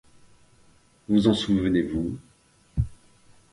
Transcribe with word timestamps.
Vous 1.09 1.27
en 1.27 1.35
souvenez-vous? 1.35 2.17